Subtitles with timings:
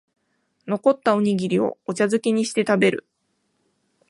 [0.65, 3.05] 残ったおにぎりをお茶づけにして食べる